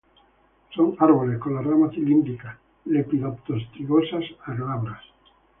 [0.73, 2.49] Son árboles, con las ramas cilíndricos,
[2.85, 5.03] lepidoto-strigosas a glabras.